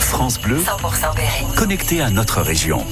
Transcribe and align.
France 0.00 0.38
Bleu, 0.38 0.58
100% 0.58 1.14
Berry. 1.16 1.46
connecté 1.56 2.02
à 2.02 2.10
notre 2.10 2.42
région. 2.42 2.84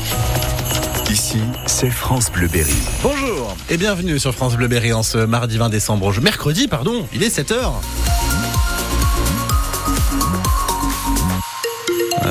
Ici, 1.10 1.40
c'est 1.66 1.90
France 1.90 2.32
Bleu 2.32 2.48
Berry. 2.48 2.72
Bonjour 3.02 3.54
et 3.68 3.76
bienvenue 3.76 4.18
sur 4.18 4.33
France 4.34 4.56
Bleu 4.56 4.67
Berry 4.67 4.94
en 4.94 5.02
ce 5.02 5.18
mardi 5.18 5.58
20 5.58 5.68
décembre. 5.68 6.10
Je- 6.12 6.22
Mercredi, 6.22 6.68
pardon, 6.68 7.06
il 7.12 7.22
est 7.22 7.28
7h. 7.28 7.70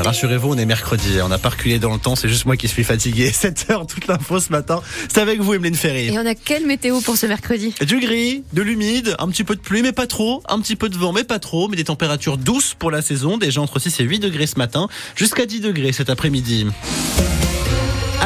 Rassurez-vous, 0.01 0.53
on 0.53 0.57
est 0.57 0.65
mercredi, 0.65 1.21
on 1.23 1.29
n'a 1.29 1.37
pas 1.37 1.49
reculé 1.49 1.79
dans 1.79 1.93
le 1.93 1.99
temps, 1.99 2.15
c'est 2.15 2.29
juste 2.29 2.45
moi 2.45 2.57
qui 2.57 2.67
suis 2.67 2.83
fatigué. 2.83 3.29
7h, 3.31 3.87
toute 3.87 4.07
l'info 4.07 4.39
ce 4.39 4.51
matin, 4.51 4.81
c'est 5.07 5.21
avec 5.21 5.39
vous 5.41 5.53
Emeline 5.53 5.75
Ferry. 5.75 6.07
Et 6.07 6.19
on 6.19 6.25
a 6.25 6.35
quelle 6.35 6.65
météo 6.65 7.01
pour 7.01 7.17
ce 7.17 7.25
mercredi 7.25 7.73
Du 7.85 7.99
gris, 7.99 8.43
de 8.53 8.61
l'humide, 8.61 9.15
un 9.19 9.27
petit 9.29 9.43
peu 9.43 9.55
de 9.55 9.61
pluie 9.61 9.81
mais 9.81 9.91
pas 9.91 10.07
trop, 10.07 10.43
un 10.49 10.59
petit 10.59 10.75
peu 10.75 10.89
de 10.89 10.97
vent 10.97 11.13
mais 11.13 11.23
pas 11.23 11.39
trop, 11.39 11.67
mais 11.67 11.77
des 11.77 11.83
températures 11.83 12.37
douces 12.37 12.75
pour 12.77 12.91
la 12.91 13.01
saison, 13.01 13.37
déjà 13.37 13.61
entre 13.61 13.79
6 13.79 13.99
et 13.99 14.03
8 14.03 14.19
degrés 14.19 14.47
ce 14.47 14.57
matin, 14.57 14.87
jusqu'à 15.15 15.45
10 15.45 15.61
degrés 15.61 15.91
cet 15.91 16.09
après-midi. 16.09 16.67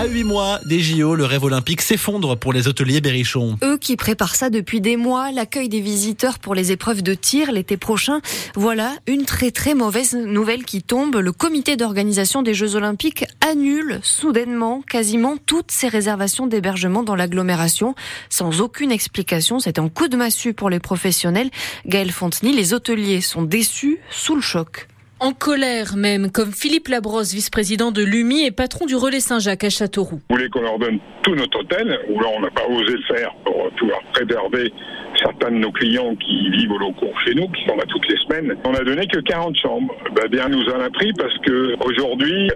À 0.03 0.05
8 0.05 0.25
mois 0.25 0.59
des 0.66 0.81
JO, 0.81 1.16
le 1.16 1.23
rêve 1.23 1.45
olympique 1.45 1.81
s'effondre 1.81 2.35
pour 2.35 2.52
les 2.52 2.67
hôteliers 2.67 2.99
berrichons. 2.99 3.57
Eux 3.63 3.77
qui 3.77 3.95
préparent 3.95 4.35
ça 4.35 4.49
depuis 4.49 4.81
des 4.81 4.98
mois, 4.98 5.31
l'accueil 5.31 5.70
des 5.70 5.79
visiteurs 5.79 6.39
pour 6.39 6.55
les 6.55 6.73
épreuves 6.73 7.02
de 7.02 7.13
tir 7.13 7.53
l'été 7.53 7.77
prochain. 7.77 8.20
Voilà 8.53 8.91
une 9.07 9.23
très 9.23 9.52
très 9.52 9.76
mauvaise 9.76 10.13
nouvelle 10.13 10.66
qui 10.66 10.84
tombe. 10.84 11.16
Le 11.16 11.31
comité 11.31 11.77
d'organisation 11.77 12.41
des 12.41 12.53
Jeux 12.53 12.76
Olympiques 12.76 13.23
annule 13.39 14.02
soudainement 14.03 14.81
quasiment 14.81 15.38
toutes 15.38 15.71
ses 15.71 15.88
réservations 15.88 16.48
d'hébergement 16.48 17.04
dans 17.04 17.15
l'agglomération 17.15 17.95
sans 18.29 18.59
aucune 18.59 18.91
explication. 18.91 19.59
C'est 19.59 19.79
un 19.79 19.88
coup 19.88 20.09
de 20.09 20.17
massue 20.17 20.54
pour 20.54 20.70
les 20.70 20.81
professionnels. 20.81 21.49
Gaël 21.85 22.12
Fontenay, 22.12 22.51
les 22.51 22.73
hôteliers 22.73 23.21
sont 23.21 23.43
déçus, 23.43 23.99
sous 24.12 24.35
le 24.35 24.41
choc. 24.41 24.90
En 25.23 25.32
colère 25.32 25.95
même, 25.95 26.32
comme 26.32 26.52
Philippe 26.52 26.90
Labrosse, 26.90 27.34
vice-président 27.34 27.94
de 27.94 28.04
l'UMI 28.04 28.44
et 28.44 28.52
patron 28.52 28.85
du 28.85 28.98
Relais 28.98 29.21
Saint-Jacques 29.21 29.63
à 29.63 29.70
Châteauroux. 29.70 30.20
Vous 30.30 30.35
voulez 30.35 30.49
qu'on 30.49 30.60
leur 30.60 30.77
donne 30.77 30.99
tout 31.21 31.34
notre 31.34 31.62
hôtel, 31.62 31.98
ou 32.10 32.20
là 32.20 32.27
on 32.35 32.41
n'a 32.41 32.49
pas 32.49 32.65
osé 32.68 32.91
le 32.91 33.15
faire 33.15 33.34
pour 33.46 33.70
pouvoir 33.80 34.02
préserver 34.12 34.74
certains 35.24 35.52
de 35.52 35.57
nos 35.57 35.71
clients 35.71 36.16
qui 36.16 36.49
vivent 36.52 36.71
au 36.71 36.77
long 36.77 36.93
cours 36.93 37.13
chez 37.26 37.34
nous, 37.34 37.48
qui 37.48 37.63
sont 37.68 37.76
là 37.76 37.84
toutes 37.88 38.07
les 38.10 38.18
semaines. 38.18 38.55
On 38.66 38.74
a 38.74 38.84
donné 38.84 39.07
que 39.07 39.20
40 39.20 39.55
chambres. 39.55 39.93
Ben, 40.15 40.27
bien 40.30 40.49
nous 40.49 40.63
en 40.70 40.80
a 40.80 40.90
pris 40.90 41.12
parce 41.13 41.38
que 41.40 41.76
aujourd'hui, 41.85 42.49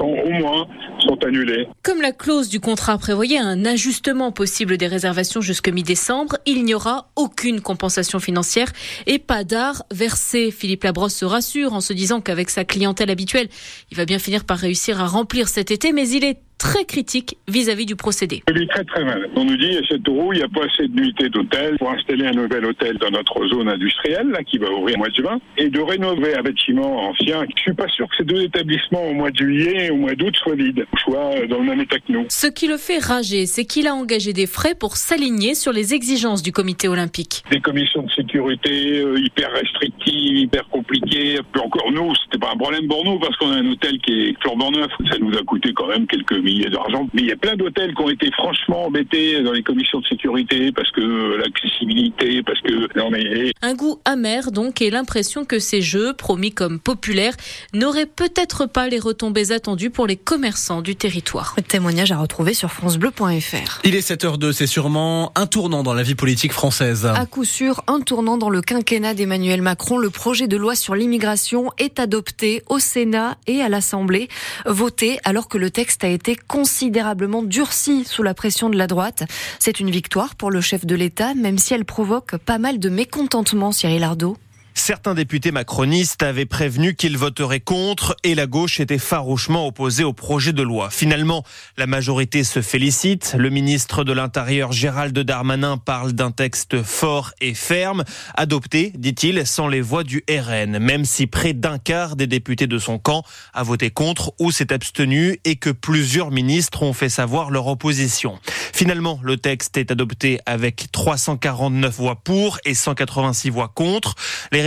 81% 0.00 0.26
au 0.26 0.30
moins 0.30 0.66
sont 1.00 1.18
annulés. 1.24 1.68
Comme 1.82 2.00
la 2.00 2.12
clause 2.12 2.48
du 2.48 2.60
contrat 2.60 2.98
prévoyait 2.98 3.38
un 3.38 3.64
ajustement 3.64 4.32
possible 4.32 4.76
des 4.76 4.86
réservations 4.86 5.40
jusque 5.40 5.68
mi-décembre, 5.68 6.36
il 6.46 6.64
n'y 6.64 6.74
aura 6.74 7.10
aucune 7.16 7.60
compensation 7.60 8.18
financière 8.18 8.68
et 9.06 9.18
pas 9.18 9.44
d'art 9.44 9.84
versé. 9.92 10.50
Philippe 10.50 10.84
Labrosse 10.84 11.14
se 11.14 11.24
rassure 11.24 11.72
en 11.72 11.80
se 11.80 11.92
disant 11.92 12.20
qu'avec 12.20 12.50
sa 12.50 12.64
clientèle 12.64 13.10
habituelle, 13.10 13.48
il 13.90 13.96
va 13.96 14.04
bien 14.04 14.18
finir 14.18 14.44
par 14.44 14.58
réussir 14.58 15.00
à 15.00 15.06
remplir 15.06 15.48
cet 15.48 15.70
été, 15.70 15.92
mais 15.92 16.08
il 16.08 16.24
est 16.24 16.38
très 16.58 16.84
critique 16.84 17.36
vis-à-vis 17.48 17.86
du 17.86 17.96
procédé. 17.96 18.42
Très 18.46 18.84
très 18.84 19.04
mal. 19.04 19.28
On 19.36 19.44
nous 19.44 19.56
dit 19.56 19.76
à 19.76 19.82
Châteauroux, 19.84 20.32
il 20.32 20.38
n'y 20.38 20.42
a 20.44 20.48
pas 20.48 20.64
assez 20.64 20.88
de 20.88 21.00
nuitées 21.00 21.28
d'hôtel 21.28 21.76
pour 21.78 21.90
installer 21.90 22.26
un 22.26 22.32
nouvel 22.32 22.66
hôtel 22.66 22.98
dans 22.98 23.10
notre 23.10 23.46
zone 23.48 23.68
industrielle, 23.68 24.28
là, 24.28 24.42
qui 24.42 24.58
va 24.58 24.70
ouvrir 24.70 24.96
au 24.96 24.98
mois 24.98 25.08
de 25.08 25.14
juin, 25.14 25.38
et 25.56 25.70
de 25.70 25.80
rénover 25.80 26.34
un 26.34 26.42
bâtiment 26.42 27.08
ancien. 27.08 27.44
Je 27.56 27.62
suis 27.62 27.72
pas 27.72 27.88
sûr 27.88 28.08
que 28.08 28.16
ces 28.18 28.24
deux 28.24 28.42
établissements 28.42 29.08
au 29.08 29.14
mois 29.14 29.30
de 29.30 29.36
juillet 29.36 29.86
et 29.86 29.90
au 29.90 29.96
mois 29.96 30.14
d'août 30.14 30.34
soient 30.36 30.56
vides, 30.56 30.84
soient 31.04 31.46
dans 31.48 31.58
le 31.58 31.64
même 31.64 31.80
état 31.80 31.98
que 31.98 32.12
nous. 32.12 32.26
Ce 32.28 32.46
qui 32.46 32.66
le 32.66 32.76
fait 32.76 32.98
rager, 32.98 33.46
c'est 33.46 33.64
qu'il 33.64 33.86
a 33.86 33.94
engagé 33.94 34.32
des 34.32 34.46
frais 34.46 34.74
pour 34.74 34.96
s'aligner 34.96 35.54
sur 35.54 35.72
les 35.72 35.94
exigences 35.94 36.42
du 36.42 36.52
comité 36.52 36.88
olympique. 36.88 37.44
des 37.50 37.60
commissions 37.60 38.02
de 38.02 38.10
sécurité 38.10 39.00
euh, 39.00 39.18
hyper 39.18 39.50
restrictives, 39.52 40.36
hyper 40.36 40.68
compliquées. 40.68 41.38
Puis 41.52 41.62
encore 41.62 41.90
nous, 41.92 42.12
c'était 42.24 42.38
pas 42.38 42.52
un 42.52 42.56
problème 42.56 42.88
pour 42.88 43.04
nous 43.04 43.18
parce 43.18 43.36
qu'on 43.36 43.50
a 43.50 43.56
un 43.56 43.66
hôtel 43.70 43.98
qui 44.00 44.12
est 44.12 44.42
flambant 44.42 44.70
neuf. 44.70 44.90
Ça 45.10 45.18
nous 45.20 45.36
a 45.36 45.42
coûté 45.42 45.72
quand 45.72 45.86
même 45.86 46.06
quelques 46.06 46.32
milliers 46.48 46.70
d'argent. 46.70 47.06
Mais 47.12 47.22
il 47.22 47.28
y 47.28 47.32
a 47.32 47.36
plein 47.36 47.56
d'hôtels 47.56 47.94
qui 47.94 48.02
ont 48.02 48.10
été 48.10 48.30
franchement 48.32 48.86
embêtés 48.86 49.42
dans 49.42 49.52
les 49.52 49.62
commissions 49.62 50.00
de 50.00 50.06
sécurité 50.06 50.72
parce 50.72 50.90
que 50.90 51.36
l'accessibilité, 51.36 52.42
parce 52.42 52.60
que 52.60 52.98
non 52.98 53.10
mais 53.10 53.52
Un 53.62 53.74
goût 53.74 54.00
amer 54.04 54.50
donc 54.50 54.80
et 54.82 54.90
l'impression 54.90 55.44
que 55.44 55.58
ces 55.58 55.82
jeux, 55.82 56.12
promis 56.14 56.52
comme 56.52 56.78
populaires, 56.78 57.34
n'auraient 57.74 58.06
peut-être 58.06 58.66
pas 58.66 58.88
les 58.88 58.98
retombées 58.98 59.52
attendues 59.52 59.90
pour 59.90 60.06
les 60.06 60.16
commerçants 60.16 60.82
du 60.82 60.96
territoire. 60.96 61.54
Témoignage 61.68 62.12
à 62.12 62.18
retrouver 62.18 62.54
sur 62.54 62.70
francebleu.fr. 62.70 63.80
Il 63.84 63.94
est 63.94 64.08
7h02, 64.08 64.52
c'est 64.52 64.66
sûrement 64.66 65.32
un 65.34 65.46
tournant 65.46 65.82
dans 65.82 65.94
la 65.94 66.02
vie 66.02 66.14
politique 66.14 66.52
française. 66.52 67.06
À 67.06 67.26
coup 67.26 67.44
sûr, 67.44 67.82
un 67.86 68.00
tournant 68.00 68.38
dans 68.38 68.50
le 68.50 68.62
quinquennat 68.62 69.14
d'Emmanuel 69.14 69.62
Macron. 69.62 69.98
Le 69.98 70.10
projet 70.10 70.48
de 70.48 70.56
loi 70.56 70.74
sur 70.74 70.94
l'immigration 70.94 71.70
est 71.78 72.00
adopté 72.00 72.62
au 72.68 72.78
Sénat 72.78 73.36
et 73.46 73.60
à 73.60 73.68
l'Assemblée. 73.68 74.28
Voté 74.66 75.18
alors 75.24 75.48
que 75.48 75.58
le 75.58 75.70
texte 75.70 76.04
a 76.04 76.08
été 76.08 76.37
considérablement 76.46 77.42
durci 77.42 78.04
sous 78.04 78.22
la 78.22 78.34
pression 78.34 78.70
de 78.70 78.76
la 78.76 78.86
droite. 78.86 79.24
C'est 79.58 79.80
une 79.80 79.90
victoire 79.90 80.34
pour 80.34 80.50
le 80.50 80.60
chef 80.60 80.86
de 80.86 80.94
l'État, 80.94 81.34
même 81.34 81.58
si 81.58 81.74
elle 81.74 81.84
provoque 81.84 82.36
pas 82.36 82.58
mal 82.58 82.78
de 82.78 82.88
mécontentement, 82.88 83.72
Cyril 83.72 84.02
Ardo. 84.02 84.36
Certains 84.78 85.14
députés 85.14 85.50
macronistes 85.50 86.22
avaient 86.22 86.46
prévenu 86.46 86.94
qu'ils 86.94 87.18
voteraient 87.18 87.60
contre 87.60 88.16
et 88.22 88.36
la 88.36 88.46
gauche 88.46 88.78
était 88.80 88.96
farouchement 88.96 89.66
opposée 89.66 90.04
au 90.04 90.12
projet 90.12 90.52
de 90.52 90.62
loi. 90.62 90.88
Finalement, 90.88 91.44
la 91.76 91.86
majorité 91.86 92.44
se 92.44 92.62
félicite. 92.62 93.34
Le 93.36 93.50
ministre 93.50 94.04
de 94.04 94.12
l'Intérieur 94.12 94.72
Gérald 94.72 95.18
Darmanin 95.18 95.78
parle 95.78 96.12
d'un 96.12 96.30
texte 96.30 96.82
fort 96.84 97.32
et 97.40 97.54
ferme, 97.54 98.04
adopté, 98.34 98.92
dit-il, 98.96 99.46
sans 99.46 99.66
les 99.66 99.80
voix 99.80 100.04
du 100.04 100.24
RN, 100.30 100.78
même 100.78 101.04
si 101.04 101.26
près 101.26 101.52
d'un 101.52 101.78
quart 101.78 102.14
des 102.14 102.28
députés 102.28 102.68
de 102.68 102.78
son 102.78 102.98
camp 102.98 103.24
a 103.52 103.64
voté 103.64 103.90
contre 103.90 104.32
ou 104.38 104.52
s'est 104.52 104.72
abstenu 104.72 105.40
et 105.44 105.56
que 105.56 105.70
plusieurs 105.70 106.30
ministres 106.30 106.84
ont 106.84 106.94
fait 106.94 107.10
savoir 107.10 107.50
leur 107.50 107.66
opposition. 107.66 108.38
Finalement, 108.72 109.18
le 109.22 109.36
texte 109.36 109.76
est 109.76 109.90
adopté 109.90 110.38
avec 110.46 110.86
349 110.92 111.94
voix 111.96 112.16
pour 112.22 112.58
et 112.64 112.74
186 112.74 113.50
voix 113.50 113.68
contre. 113.74 114.14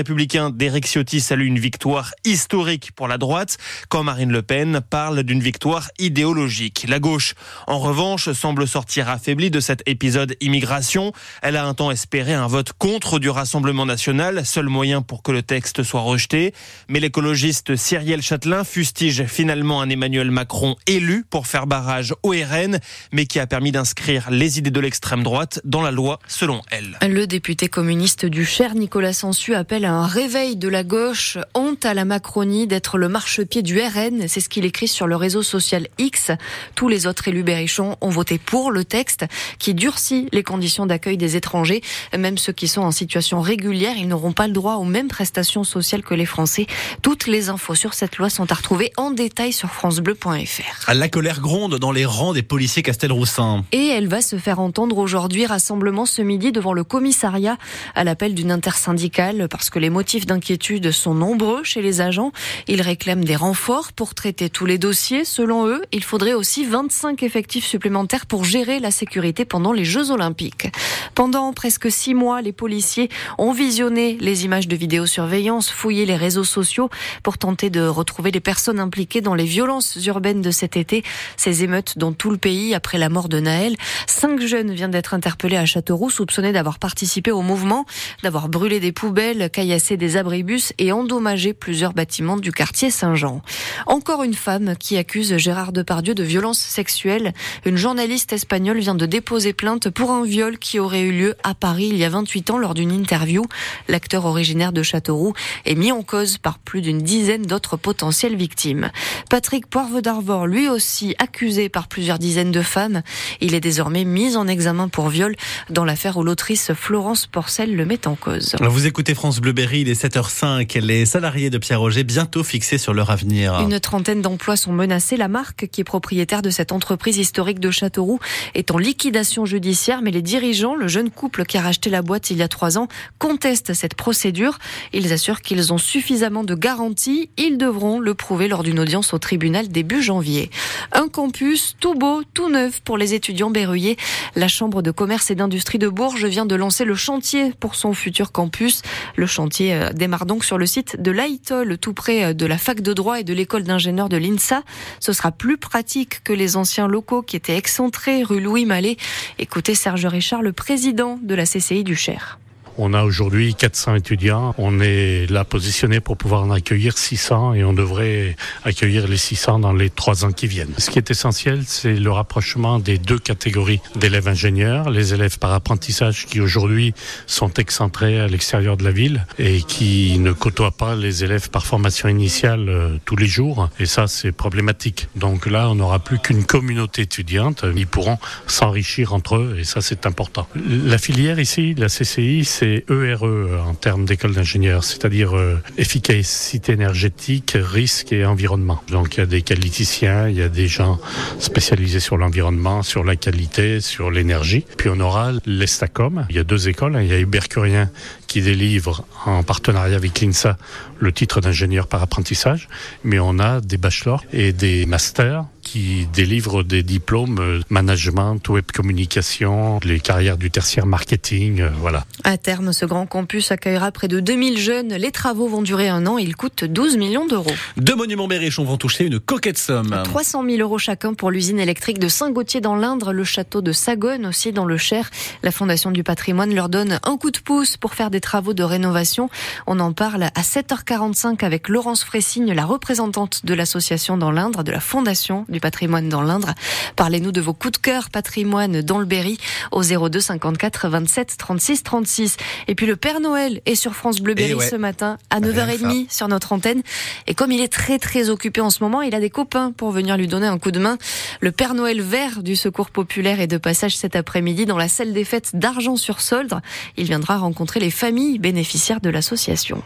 Républicains 0.01 0.49
d'Éric 0.49 0.87
Ciotti 0.87 1.21
saluent 1.21 1.45
une 1.45 1.59
victoire 1.59 2.15
historique 2.25 2.91
pour 2.95 3.07
la 3.07 3.19
droite, 3.19 3.59
quand 3.87 4.01
Marine 4.01 4.31
Le 4.31 4.41
Pen 4.41 4.81
parle 4.89 5.21
d'une 5.21 5.41
victoire 5.41 5.91
idéologique. 5.99 6.87
La 6.89 6.97
gauche, 6.97 7.35
en 7.67 7.77
revanche, 7.77 8.31
semble 8.31 8.67
sortir 8.67 9.09
affaiblie 9.09 9.51
de 9.51 9.59
cet 9.59 9.83
épisode 9.85 10.35
immigration. 10.41 11.13
Elle 11.43 11.55
a 11.55 11.65
un 11.65 11.75
temps 11.75 11.91
espéré 11.91 12.33
un 12.33 12.47
vote 12.47 12.73
contre 12.73 13.19
du 13.19 13.29
Rassemblement 13.29 13.85
national, 13.85 14.43
seul 14.43 14.69
moyen 14.69 15.03
pour 15.03 15.21
que 15.21 15.31
le 15.31 15.43
texte 15.43 15.83
soit 15.83 16.01
rejeté. 16.01 16.55
Mais 16.87 16.99
l'écologiste 16.99 17.75
Cyrielle 17.75 18.23
Châtelain 18.23 18.63
fustige 18.63 19.25
finalement 19.25 19.83
un 19.83 19.89
Emmanuel 19.89 20.31
Macron 20.31 20.77
élu 20.87 21.25
pour 21.29 21.45
faire 21.45 21.67
barrage 21.67 22.15
au 22.23 22.31
RN, 22.31 22.79
mais 23.11 23.27
qui 23.27 23.39
a 23.39 23.45
permis 23.45 23.71
d'inscrire 23.71 24.31
les 24.31 24.57
idées 24.57 24.71
de 24.71 24.79
l'extrême 24.79 25.21
droite 25.21 25.61
dans 25.63 25.83
la 25.83 25.91
loi, 25.91 26.17
selon 26.27 26.63
elle. 26.71 26.97
Le 27.07 27.27
député 27.27 27.67
communiste 27.67 28.25
du 28.25 28.45
Cher, 28.45 28.73
Nicolas 28.73 29.13
Sansu, 29.13 29.53
appelle 29.53 29.85
à 29.85 29.90
un 29.91 30.07
réveil 30.07 30.55
de 30.55 30.67
la 30.67 30.83
gauche. 30.83 31.37
Honte 31.53 31.85
à 31.85 31.93
la 31.93 32.05
Macronie 32.05 32.67
d'être 32.67 32.97
le 32.97 33.09
marchepied 33.09 33.61
du 33.61 33.79
RN. 33.79 34.27
C'est 34.27 34.39
ce 34.39 34.49
qu'il 34.49 34.65
écrit 34.65 34.87
sur 34.87 35.07
le 35.07 35.15
réseau 35.15 35.43
social 35.43 35.87
X. 35.97 36.31
Tous 36.75 36.87
les 36.87 37.07
autres 37.07 37.27
élus 37.27 37.43
berrichons 37.43 37.97
ont 38.01 38.09
voté 38.09 38.37
pour 38.37 38.71
le 38.71 38.85
texte 38.85 39.25
qui 39.59 39.73
durcit 39.73 40.27
les 40.31 40.43
conditions 40.43 40.85
d'accueil 40.85 41.17
des 41.17 41.35
étrangers. 41.35 41.81
Même 42.17 42.37
ceux 42.37 42.53
qui 42.53 42.67
sont 42.67 42.81
en 42.81 42.91
situation 42.91 43.41
régulière, 43.41 43.95
ils 43.97 44.07
n'auront 44.07 44.31
pas 44.31 44.47
le 44.47 44.53
droit 44.53 44.75
aux 44.75 44.85
mêmes 44.85 45.09
prestations 45.09 45.63
sociales 45.63 46.03
que 46.03 46.13
les 46.13 46.25
Français. 46.25 46.67
Toutes 47.01 47.27
les 47.27 47.49
infos 47.49 47.75
sur 47.75 47.93
cette 47.93 48.17
loi 48.17 48.29
sont 48.29 48.51
à 48.51 48.55
retrouver 48.55 48.91
en 48.97 49.11
détail 49.11 49.51
sur 49.51 49.69
francebleu.fr. 49.69 50.93
La 50.93 51.09
colère 51.09 51.41
gronde 51.41 51.77
dans 51.77 51.91
les 51.91 52.05
rangs 52.05 52.33
des 52.33 52.43
policiers 52.43 52.81
Castelroussin. 52.81 53.65
Et 53.71 53.87
elle 53.87 54.07
va 54.07 54.21
se 54.21 54.37
faire 54.37 54.59
entendre 54.59 54.97
aujourd'hui. 54.97 55.45
Rassemblement 55.45 56.05
ce 56.05 56.21
midi 56.21 56.51
devant 56.51 56.73
le 56.73 56.83
commissariat 56.83 57.57
à 57.95 58.03
l'appel 58.03 58.33
d'une 58.33 58.51
intersyndicale 58.51 59.47
parce 59.49 59.69
que 59.69 59.80
les 59.81 59.89
motifs 59.89 60.25
d'inquiétude 60.25 60.91
sont 60.91 61.15
nombreux 61.15 61.63
chez 61.63 61.81
les 61.81 62.01
agents. 62.01 62.31
Ils 62.67 62.81
réclament 62.81 63.25
des 63.25 63.35
renforts 63.35 63.93
pour 63.93 64.13
traiter 64.13 64.49
tous 64.49 64.67
les 64.67 64.77
dossiers. 64.77 65.25
Selon 65.25 65.67
eux, 65.67 65.81
il 65.91 66.03
faudrait 66.03 66.33
aussi 66.33 66.65
25 66.65 67.23
effectifs 67.23 67.65
supplémentaires 67.65 68.27
pour 68.27 68.45
gérer 68.45 68.79
la 68.79 68.91
sécurité 68.91 69.43
pendant 69.43 69.73
les 69.73 69.83
Jeux 69.83 70.11
Olympiques. 70.11 70.71
Pendant 71.15 71.51
presque 71.51 71.91
six 71.91 72.13
mois, 72.13 72.41
les 72.41 72.51
policiers 72.51 73.09
ont 73.39 73.51
visionné 73.51 74.17
les 74.21 74.45
images 74.45 74.67
de 74.67 74.75
vidéosurveillance, 74.75 75.71
fouillé 75.71 76.05
les 76.05 76.15
réseaux 76.15 76.43
sociaux 76.43 76.89
pour 77.23 77.39
tenter 77.39 77.71
de 77.71 77.81
retrouver 77.81 78.29
les 78.29 78.39
personnes 78.39 78.79
impliquées 78.79 79.21
dans 79.21 79.33
les 79.33 79.45
violences 79.45 79.97
urbaines 80.05 80.41
de 80.43 80.51
cet 80.51 80.77
été, 80.77 81.03
ces 81.37 81.63
émeutes 81.63 81.97
dans 81.97 82.13
tout 82.13 82.29
le 82.29 82.37
pays 82.37 82.75
après 82.75 82.99
la 82.99 83.09
mort 83.09 83.29
de 83.29 83.39
Naël. 83.39 83.75
Cinq 84.05 84.39
jeunes 84.41 84.71
viennent 84.71 84.91
d'être 84.91 85.15
interpellés 85.15 85.57
à 85.57 85.65
Châteauroux, 85.65 86.11
soupçonnés 86.11 86.51
d'avoir 86.51 86.77
participé 86.77 87.31
au 87.31 87.41
mouvement, 87.41 87.85
d'avoir 88.21 88.47
brûlé 88.47 88.79
des 88.79 88.91
poubelles, 88.91 89.49
caillassé 89.61 89.95
des 89.95 90.17
abribus 90.17 90.73
et 90.79 90.91
endommagé 90.91 91.53
plusieurs 91.53 91.93
bâtiments 91.93 92.37
du 92.37 92.51
quartier 92.51 92.89
Saint-Jean. 92.89 93.43
Encore 93.85 94.23
une 94.23 94.33
femme 94.33 94.73
qui 94.75 94.97
accuse 94.97 95.37
Gérard 95.37 95.71
Depardieu 95.71 96.15
de 96.15 96.23
violence 96.23 96.57
sexuelle. 96.57 97.31
Une 97.63 97.77
journaliste 97.77 98.33
espagnole 98.33 98.79
vient 98.79 98.95
de 98.95 99.05
déposer 99.05 99.53
plainte 99.53 99.91
pour 99.91 100.09
un 100.09 100.25
viol 100.25 100.57
qui 100.57 100.79
aurait 100.79 101.01
eu 101.01 101.11
lieu 101.11 101.35
à 101.43 101.53
Paris 101.53 101.89
il 101.91 101.97
y 101.97 102.03
a 102.03 102.09
28 102.09 102.49
ans 102.49 102.57
lors 102.57 102.73
d'une 102.73 102.91
interview. 102.91 103.45
L'acteur 103.87 104.25
originaire 104.25 104.73
de 104.73 104.81
Châteauroux 104.81 105.33
est 105.65 105.75
mis 105.75 105.91
en 105.91 106.01
cause 106.01 106.39
par 106.39 106.57
plus 106.57 106.81
d'une 106.81 107.03
dizaine 107.03 107.43
d'autres 107.43 107.77
potentielles 107.77 108.35
victimes. 108.35 108.89
Patrick 109.29 109.67
Poivre 109.67 110.01
d'Arvor, 110.01 110.47
lui 110.47 110.69
aussi 110.69 111.13
accusé 111.19 111.69
par 111.69 111.87
plusieurs 111.87 112.17
dizaines 112.17 112.51
de 112.51 112.63
femmes. 112.63 113.03
Il 113.41 113.53
est 113.53 113.59
désormais 113.59 114.05
mis 114.05 114.37
en 114.37 114.47
examen 114.47 114.87
pour 114.87 115.09
viol 115.09 115.35
dans 115.69 115.85
l'affaire 115.85 116.17
où 116.17 116.23
l'autrice 116.23 116.73
Florence 116.73 117.27
Porcel 117.27 117.75
le 117.75 117.85
met 117.85 118.07
en 118.07 118.15
cause. 118.15 118.55
Vous 118.59 118.87
écoutez 118.87 119.13
France 119.13 119.39
Bleuberry, 119.51 119.81
il 119.81 119.89
est 119.89 120.01
7h05. 120.01 120.79
Les 120.79 121.05
salariés 121.05 121.49
de 121.49 121.57
Pierre 121.57 121.81
Roger 121.81 122.05
bientôt 122.05 122.41
fixés 122.41 122.77
sur 122.77 122.93
leur 122.93 123.09
avenir. 123.09 123.59
Une 123.59 123.81
trentaine 123.81 124.21
d'emplois 124.21 124.55
sont 124.55 124.71
menacés. 124.71 125.17
La 125.17 125.27
marque, 125.27 125.67
qui 125.67 125.81
est 125.81 125.83
propriétaire 125.83 126.41
de 126.41 126.49
cette 126.49 126.71
entreprise 126.71 127.17
historique 127.17 127.59
de 127.59 127.69
Châteauroux, 127.69 128.21
est 128.55 128.71
en 128.71 128.77
liquidation 128.77 129.45
judiciaire, 129.45 130.01
mais 130.01 130.11
les 130.11 130.21
dirigeants, 130.21 130.73
le 130.73 130.87
jeune 130.87 131.09
couple 131.09 131.43
qui 131.43 131.57
a 131.57 131.61
racheté 131.61 131.89
la 131.89 132.01
boîte 132.01 132.29
il 132.29 132.37
y 132.37 132.43
a 132.43 132.47
trois 132.47 132.77
ans, 132.77 132.87
contestent 133.19 133.73
cette 133.73 133.95
procédure. 133.95 134.57
Ils 134.93 135.11
assurent 135.11 135.41
qu'ils 135.41 135.73
ont 135.73 135.77
suffisamment 135.77 136.45
de 136.45 136.55
garanties. 136.55 137.29
Ils 137.35 137.57
devront 137.57 137.99
le 137.99 138.13
prouver 138.13 138.47
lors 138.47 138.63
d'une 138.63 138.79
audience 138.79 139.13
au 139.13 139.19
tribunal 139.19 139.67
début 139.67 140.01
janvier. 140.01 140.49
Un 140.93 141.09
campus 141.09 141.75
tout 141.77 141.95
beau, 141.95 142.21
tout 142.33 142.47
neuf 142.47 142.79
pour 142.79 142.97
les 142.97 143.15
étudiants 143.15 143.51
berruyers. 143.51 143.97
La 144.37 144.47
Chambre 144.47 144.81
de 144.81 144.91
commerce 144.91 145.29
et 145.29 145.35
d'industrie 145.35 145.77
de 145.77 145.89
Bourges 145.89 146.25
vient 146.25 146.45
de 146.45 146.55
lancer 146.55 146.85
le 146.85 146.95
chantier 146.95 147.51
pour 147.59 147.75
son 147.75 147.93
futur 147.93 148.31
campus. 148.31 148.81
Le 149.17 149.25
chantier 149.25 149.40
euh, 149.59 149.91
démarre 149.93 150.25
donc 150.25 150.43
sur 150.43 150.57
le 150.57 150.65
site 150.65 151.01
de 151.01 151.11
l'AITOL, 151.11 151.77
tout 151.77 151.93
près 151.93 152.23
euh, 152.25 152.33
de 152.33 152.45
la 152.45 152.57
fac 152.57 152.81
de 152.81 152.93
droit 152.93 153.19
et 153.19 153.23
de 153.23 153.33
l'école 153.33 153.63
d'ingénieurs 153.63 154.09
de 154.09 154.17
l'INSA. 154.17 154.63
Ce 154.99 155.13
sera 155.13 155.31
plus 155.31 155.57
pratique 155.57 156.23
que 156.23 156.33
les 156.33 156.57
anciens 156.57 156.87
locaux 156.87 157.21
qui 157.21 157.35
étaient 157.35 157.57
excentrés 157.57 158.23
rue 158.23 158.41
Louis 158.41 158.65
Mallet. 158.65 158.97
Écoutez 159.39 159.75
Serge 159.75 160.05
Richard, 160.05 160.41
le 160.41 160.53
président 160.53 161.19
de 161.21 161.35
la 161.35 161.45
CCI 161.45 161.83
du 161.83 161.95
Cher. 161.95 162.39
On 162.77 162.93
a 162.93 163.03
aujourd'hui 163.03 163.55
400 163.55 163.95
étudiants. 163.95 164.55
On 164.57 164.79
est 164.79 165.29
là 165.29 165.43
positionné 165.43 165.99
pour 165.99 166.17
pouvoir 166.17 166.43
en 166.43 166.51
accueillir 166.51 166.97
600 166.97 167.53
et 167.53 167.63
on 167.63 167.73
devrait 167.73 168.35
accueillir 168.63 169.07
les 169.07 169.17
600 169.17 169.59
dans 169.59 169.73
les 169.73 169.89
trois 169.89 170.25
ans 170.25 170.31
qui 170.31 170.47
viennent. 170.47 170.73
Ce 170.77 170.89
qui 170.89 170.97
est 170.97 171.11
essentiel, 171.11 171.63
c'est 171.65 171.95
le 171.95 172.11
rapprochement 172.11 172.79
des 172.79 172.97
deux 172.97 173.19
catégories 173.19 173.81
d'élèves 173.95 174.27
ingénieurs, 174.27 174.89
les 174.89 175.13
élèves 175.13 175.37
par 175.39 175.53
apprentissage 175.53 176.25
qui 176.25 176.39
aujourd'hui 176.39 176.93
sont 177.27 177.53
excentrés 177.55 178.19
à 178.19 178.27
l'extérieur 178.27 178.77
de 178.77 178.83
la 178.83 178.91
ville 178.91 179.25
et 179.37 179.61
qui 179.61 180.17
ne 180.19 180.31
côtoient 180.31 180.71
pas 180.71 180.95
les 180.95 181.23
élèves 181.23 181.49
par 181.49 181.65
formation 181.65 182.09
initiale 182.09 182.69
euh, 182.69 182.97
tous 183.05 183.15
les 183.15 183.27
jours. 183.27 183.69
Et 183.79 183.85
ça, 183.85 184.07
c'est 184.07 184.31
problématique. 184.31 185.07
Donc 185.15 185.45
là, 185.45 185.69
on 185.69 185.75
n'aura 185.75 185.99
plus 185.99 186.19
qu'une 186.19 186.45
communauté 186.45 187.03
étudiante. 187.03 187.65
Ils 187.75 187.87
pourront 187.87 188.17
s'enrichir 188.47 189.13
entre 189.13 189.35
eux 189.35 189.57
et 189.59 189.63
ça, 189.63 189.81
c'est 189.81 190.05
important. 190.05 190.47
La 190.55 190.97
filière 190.97 191.39
ici, 191.39 191.75
la 191.75 191.87
CCI, 191.87 192.45
c'est 192.45 192.70
ERE 192.89 193.25
e 193.25 193.59
en 193.65 193.73
termes 193.73 194.05
d'école 194.05 194.33
d'ingénieurs, 194.33 194.83
c'est-à-dire 194.83 195.35
euh, 195.35 195.57
efficacité 195.77 196.73
énergétique, 196.73 197.55
risque 197.55 198.13
et 198.13 198.25
environnement. 198.25 198.81
Donc 198.89 199.15
il 199.15 199.19
y 199.19 199.23
a 199.23 199.25
des 199.25 199.41
qualiticiens, 199.41 200.29
il 200.29 200.37
y 200.37 200.41
a 200.41 200.49
des 200.49 200.67
gens 200.67 200.99
spécialisés 201.39 201.99
sur 201.99 202.17
l'environnement, 202.17 202.83
sur 202.83 203.03
la 203.03 203.15
qualité, 203.15 203.81
sur 203.81 204.11
l'énergie. 204.11 204.65
Puis 204.77 204.89
on 204.89 204.99
aura 204.99 205.31
l'Estacom. 205.45 206.25
Il 206.29 206.35
y 206.35 206.39
a 206.39 206.43
deux 206.43 206.69
écoles. 206.69 206.95
Hein. 206.95 207.01
Il 207.03 207.09
y 207.09 207.13
a 207.13 207.19
Ubercurien 207.19 207.89
qui 208.31 208.41
délivre 208.41 209.03
en 209.25 209.43
partenariat 209.43 209.97
avec 209.97 210.21
l'INSA 210.21 210.55
le 210.99 211.11
titre 211.11 211.41
d'ingénieur 211.41 211.87
par 211.87 212.01
apprentissage, 212.01 212.69
mais 213.03 213.19
on 213.19 213.39
a 213.39 213.59
des 213.59 213.75
bachelors 213.75 214.23
et 214.31 214.53
des 214.53 214.85
masters 214.85 215.43
qui 215.61 216.07
délivrent 216.13 216.63
des 216.63 216.83
diplômes 216.83 217.39
euh, 217.39 217.61
management, 217.69 218.47
web 218.49 218.65
communication, 218.73 219.79
les 219.83 219.99
carrières 219.99 220.37
du 220.37 220.49
tertiaire 220.49 220.85
marketing, 220.85 221.61
euh, 221.61 221.69
voilà. 221.79 222.05
À 222.23 222.37
terme, 222.37 222.73
ce 222.73 222.85
grand 222.85 223.05
campus 223.05 223.51
accueillera 223.51 223.91
près 223.91 224.07
de 224.07 224.19
2000 224.19 224.57
jeunes. 224.57 224.93
Les 224.93 225.11
travaux 225.11 225.47
vont 225.47 225.61
durer 225.61 225.87
un 225.87 226.07
an 226.07 226.17
et 226.17 226.23
ils 226.23 226.35
coûtent 226.35 226.65
12 226.65 226.97
millions 226.97 227.27
d'euros. 227.27 227.51
Deux 227.77 227.95
monuments 227.95 228.27
berrichons 228.27 228.63
vont 228.63 228.77
toucher 228.77 229.05
une 229.05 229.19
coquette 229.19 229.57
somme. 229.57 230.01
300 230.03 230.43
000 230.45 230.57
euros 230.57 230.77
chacun 230.77 231.13
pour 231.13 231.31
l'usine 231.31 231.59
électrique 231.59 231.99
de 231.99 232.07
Saint-Gauthier 232.07 232.61
dans 232.61 232.75
l'Indre, 232.75 233.13
le 233.13 233.23
château 233.23 233.61
de 233.61 233.71
Sagone 233.71 234.25
aussi 234.25 234.51
dans 234.51 234.65
le 234.65 234.77
Cher. 234.77 235.09
La 235.43 235.51
Fondation 235.51 235.91
du 235.91 236.03
patrimoine 236.03 236.53
leur 236.53 236.69
donne 236.69 236.99
un 237.03 237.17
coup 237.17 237.31
de 237.31 237.39
pouce 237.39 237.77
pour 237.77 237.93
faire 237.93 238.09
des 238.09 238.20
travaux 238.21 238.53
de 238.53 238.63
rénovation. 238.63 239.29
On 239.67 239.79
en 239.79 239.91
parle 239.91 240.23
à 240.23 240.41
7h45 240.41 241.43
avec 241.43 241.67
Laurence 241.67 242.03
Fressigne, 242.03 242.53
la 242.53 242.65
représentante 242.65 243.45
de 243.45 243.53
l'association 243.53 244.17
dans 244.17 244.31
l'Indre, 244.31 244.63
de 244.63 244.71
la 244.71 244.79
Fondation 244.79 245.45
du 245.49 245.59
patrimoine 245.59 246.07
dans 246.07 246.21
l'Indre. 246.21 246.53
Parlez-nous 246.95 247.31
de 247.31 247.41
vos 247.41 247.53
coups 247.53 247.73
de 247.73 247.77
cœur 247.77 248.09
patrimoine 248.09 248.81
dans 248.81 248.99
le 248.99 249.05
Berry 249.05 249.37
au 249.71 249.83
02 249.83 250.19
54 250.19 250.87
27 250.89 251.35
36 251.37 251.83
36. 251.83 252.37
Et 252.67 252.75
puis 252.75 252.85
le 252.85 252.95
Père 252.95 253.19
Noël 253.19 253.61
est 253.65 253.75
sur 253.75 253.95
France 253.95 254.21
Bleu 254.21 254.33
Berry 254.33 254.53
ouais. 254.53 254.69
ce 254.69 254.75
matin 254.75 255.17
à 255.29 255.39
9h30 255.41 256.11
sur 256.13 256.27
notre 256.27 256.53
antenne. 256.53 256.81
Et 257.27 257.33
comme 257.33 257.51
il 257.51 257.61
est 257.61 257.71
très 257.71 257.99
très 257.99 258.29
occupé 258.29 258.61
en 258.61 258.69
ce 258.69 258.83
moment, 258.83 259.01
il 259.01 259.15
a 259.15 259.19
des 259.19 259.29
copains 259.29 259.71
pour 259.71 259.91
venir 259.91 260.17
lui 260.17 260.27
donner 260.27 260.47
un 260.47 260.59
coup 260.59 260.71
de 260.71 260.79
main. 260.79 260.97
Le 261.39 261.51
Père 261.51 261.73
Noël 261.73 262.01
vert 262.01 262.43
du 262.43 262.55
Secours 262.55 262.91
populaire 262.91 263.41
est 263.41 263.47
de 263.47 263.57
passage 263.57 263.97
cet 263.97 264.15
après-midi 264.15 264.65
dans 264.65 264.77
la 264.77 264.87
salle 264.87 265.13
des 265.13 265.23
fêtes 265.23 265.55
d'Argent-sur-Soldre. 265.55 266.61
Il 266.97 267.05
viendra 267.05 267.37
rencontrer 267.37 267.79
les 267.79 267.91
familles 268.11 268.39
bénéficiaires 268.39 268.99
de 268.99 269.09
l'association. 269.09 269.81